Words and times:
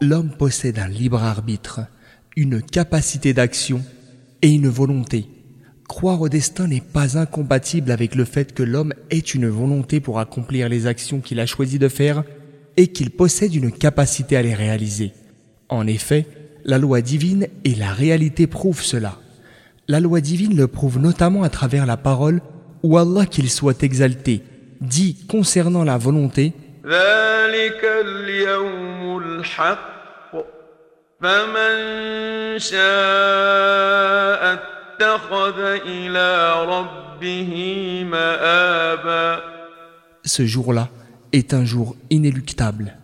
L'homme 0.00 0.30
possède 0.30 0.78
un 0.78 0.88
libre 0.88 1.22
arbitre, 1.22 1.80
une 2.36 2.60
capacité 2.60 3.32
d'action 3.32 3.82
et 4.42 4.50
une 4.50 4.68
volonté. 4.68 5.26
Croire 5.88 6.20
au 6.20 6.28
destin 6.28 6.66
n'est 6.66 6.80
pas 6.80 7.16
incompatible 7.16 7.90
avec 7.90 8.14
le 8.14 8.24
fait 8.24 8.52
que 8.52 8.62
l'homme 8.62 8.94
ait 9.10 9.18
une 9.18 9.48
volonté 9.48 10.00
pour 10.00 10.18
accomplir 10.18 10.68
les 10.68 10.86
actions 10.86 11.20
qu'il 11.20 11.40
a 11.40 11.46
choisi 11.46 11.78
de 11.78 11.88
faire 11.88 12.24
et 12.76 12.88
qu'il 12.88 13.10
possède 13.10 13.54
une 13.54 13.70
capacité 13.70 14.36
à 14.36 14.42
les 14.42 14.54
réaliser. 14.54 15.12
En 15.68 15.86
effet, 15.86 16.26
la 16.64 16.78
loi 16.78 17.00
divine 17.00 17.46
et 17.64 17.74
la 17.74 17.92
réalité 17.92 18.46
prouvent 18.46 18.82
cela. 18.82 19.18
La 19.86 20.00
loi 20.00 20.20
divine 20.20 20.56
le 20.56 20.66
prouve 20.66 20.98
notamment 20.98 21.42
à 21.42 21.50
travers 21.50 21.86
la 21.86 21.96
parole 21.96 22.40
où 22.82 22.98
Allah 22.98 23.26
qu'il 23.26 23.50
soit 23.50 23.82
exalté 23.82 24.42
dit 24.80 25.16
concernant 25.28 25.84
la 25.84 25.98
volonté 25.98 26.52
ce 40.24 40.44
jour-là 40.44 40.90
est 41.32 41.54
un 41.54 41.64
jour 41.64 41.96
inéluctable. 42.10 42.98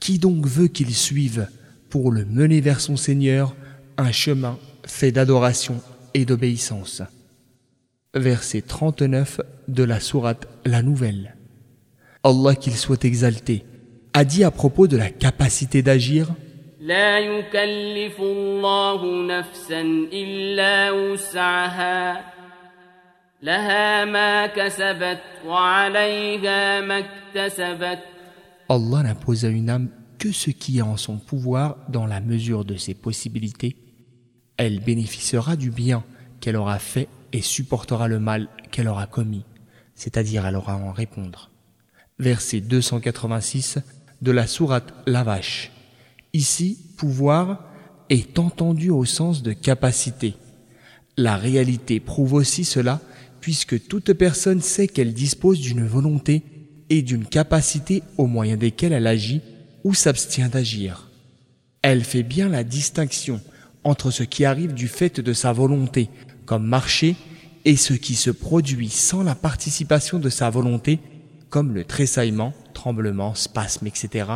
Qui 0.00 0.18
donc 0.18 0.46
veut 0.46 0.66
qu'il 0.66 0.92
suive 0.92 1.46
pour 1.88 2.10
le 2.10 2.24
mener 2.24 2.60
vers 2.60 2.80
son 2.80 2.96
Seigneur 2.96 3.54
un 3.96 4.10
chemin 4.10 4.58
fait 4.84 5.12
d'adoration 5.12 5.80
et 6.14 6.24
d'obéissance? 6.24 7.02
Verset 8.12 8.62
39 8.62 9.40
de 9.68 9.84
la 9.84 10.00
sourate 10.00 10.48
La 10.64 10.82
Nouvelle. 10.82 11.36
Allah 12.22 12.54
qu'il 12.54 12.76
soit 12.76 13.04
exalté 13.06 13.64
a 14.12 14.24
dit 14.24 14.44
à 14.44 14.50
propos 14.50 14.86
de 14.86 14.98
la 14.98 15.08
capacité 15.08 15.80
d'agir 15.82 16.28
Allah 28.68 29.02
n'impose 29.02 29.46
à 29.46 29.48
une 29.48 29.70
âme 29.70 29.88
que 30.18 30.30
ce 30.30 30.50
qui 30.50 30.78
est 30.78 30.82
en 30.82 30.98
son 30.98 31.16
pouvoir 31.16 31.78
dans 31.88 32.04
la 32.04 32.20
mesure 32.20 32.66
de 32.66 32.76
ses 32.76 32.92
possibilités. 32.92 33.76
Elle 34.58 34.80
bénéficiera 34.80 35.56
du 35.56 35.70
bien 35.70 36.04
qu'elle 36.40 36.56
aura 36.56 36.78
fait 36.78 37.08
et 37.32 37.40
supportera 37.40 38.08
le 38.08 38.20
mal 38.20 38.48
qu'elle 38.70 38.88
aura 38.88 39.06
commis, 39.06 39.46
c'est-à-dire 39.94 40.44
elle 40.44 40.56
aura 40.56 40.74
à 40.74 40.76
en 40.76 40.92
répondre. 40.92 41.50
Verset 42.20 42.60
286 42.60 43.78
de 44.20 44.30
la 44.30 44.46
sourate 44.46 44.92
La 45.06 45.24
Vache. 45.24 45.72
Ici, 46.34 46.76
pouvoir 46.98 47.64
est 48.10 48.38
entendu 48.38 48.90
au 48.90 49.06
sens 49.06 49.42
de 49.42 49.54
capacité. 49.54 50.34
La 51.16 51.38
réalité 51.38 51.98
prouve 51.98 52.34
aussi 52.34 52.66
cela 52.66 53.00
puisque 53.40 53.88
toute 53.88 54.12
personne 54.12 54.60
sait 54.60 54.86
qu'elle 54.86 55.14
dispose 55.14 55.60
d'une 55.60 55.86
volonté 55.86 56.42
et 56.90 57.00
d'une 57.00 57.24
capacité 57.24 58.02
au 58.18 58.26
moyen 58.26 58.58
desquelles 58.58 58.92
elle 58.92 59.06
agit 59.06 59.40
ou 59.82 59.94
s'abstient 59.94 60.50
d'agir. 60.50 61.08
Elle 61.80 62.04
fait 62.04 62.22
bien 62.22 62.50
la 62.50 62.64
distinction 62.64 63.40
entre 63.82 64.10
ce 64.10 64.24
qui 64.24 64.44
arrive 64.44 64.74
du 64.74 64.88
fait 64.88 65.20
de 65.20 65.32
sa 65.32 65.54
volonté, 65.54 66.10
comme 66.44 66.66
marcher, 66.66 67.16
et 67.64 67.76
ce 67.76 67.94
qui 67.94 68.14
se 68.14 68.30
produit 68.30 68.90
sans 68.90 69.22
la 69.22 69.34
participation 69.34 70.18
de 70.18 70.28
sa 70.28 70.50
volonté, 70.50 70.98
comme 71.50 71.74
le 71.74 71.84
tressaillement, 71.84 72.54
tremblement, 72.72 73.34
spasme, 73.34 73.86
etc., 73.86 74.26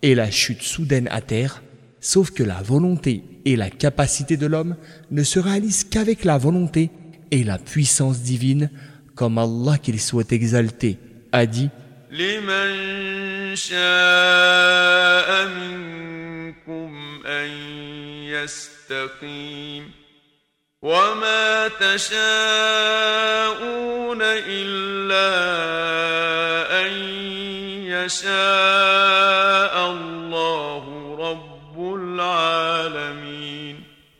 et 0.00 0.14
la 0.14 0.30
chute 0.30 0.62
soudaine 0.62 1.08
à 1.10 1.20
terre, 1.20 1.62
sauf 2.00 2.30
que 2.30 2.42
la 2.42 2.62
volonté 2.62 3.22
et 3.44 3.56
la 3.56 3.70
capacité 3.70 4.36
de 4.36 4.46
l'homme 4.46 4.76
ne 5.10 5.22
se 5.22 5.38
réalisent 5.38 5.84
qu'avec 5.84 6.24
la 6.24 6.38
volonté 6.38 6.90
et 7.30 7.44
la 7.44 7.58
puissance 7.58 8.20
divine, 8.20 8.70
comme 9.14 9.38
Allah 9.38 9.78
qu'il 9.78 10.00
soit 10.00 10.32
exalté 10.32 10.98
a 11.32 11.46
dit 11.46 11.70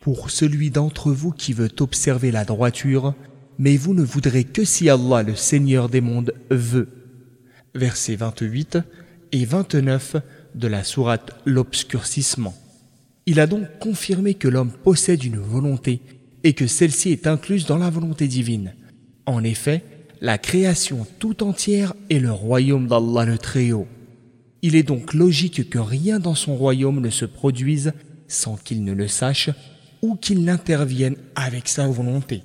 pour 0.00 0.30
celui 0.30 0.70
d'entre 0.70 1.12
vous 1.12 1.30
qui 1.30 1.52
veut 1.52 1.70
observer 1.80 2.30
la 2.30 2.44
droiture, 2.44 3.14
mais 3.58 3.76
vous 3.76 3.94
ne 3.94 4.02
voudrez 4.02 4.44
que 4.44 4.64
si 4.64 4.88
Allah, 4.88 5.22
le 5.22 5.34
Seigneur 5.34 5.88
des 5.88 6.00
mondes, 6.00 6.34
veut. 6.50 6.88
Versets 7.74 8.16
28 8.16 8.78
et 9.32 9.44
29 9.44 10.16
de 10.54 10.66
la 10.66 10.82
sourate 10.82 11.38
L'obscurcissement. 11.44 12.54
Il 13.26 13.38
a 13.38 13.46
donc 13.46 13.66
confirmé 13.78 14.34
que 14.34 14.48
l'homme 14.48 14.72
possède 14.72 15.22
une 15.22 15.38
volonté 15.38 16.00
et 16.42 16.54
que 16.54 16.66
celle-ci 16.66 17.12
est 17.12 17.26
incluse 17.26 17.66
dans 17.66 17.78
la 17.78 17.90
volonté 17.90 18.26
divine. 18.26 18.74
En 19.26 19.44
effet, 19.44 19.84
la 20.20 20.36
création 20.36 21.06
tout 21.18 21.42
entière 21.42 21.94
est 22.10 22.18
le 22.18 22.30
royaume 22.30 22.86
d'Allah 22.86 23.24
le 23.24 23.38
Très-Haut. 23.38 23.88
Il 24.62 24.76
est 24.76 24.82
donc 24.82 25.14
logique 25.14 25.70
que 25.70 25.78
rien 25.78 26.18
dans 26.18 26.34
son 26.34 26.56
royaume 26.56 27.00
ne 27.00 27.08
se 27.08 27.24
produise 27.24 27.92
sans 28.28 28.56
qu'il 28.56 28.84
ne 28.84 28.92
le 28.92 29.08
sache 29.08 29.48
ou 30.02 30.16
qu'il 30.16 30.44
n'intervienne 30.44 31.16
avec 31.34 31.68
sa 31.68 31.88
volonté. 31.88 32.42